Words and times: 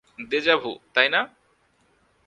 Déjà 0.29 0.55
vu, 0.57 0.71
তাই 0.93 1.07
না? 1.09 1.21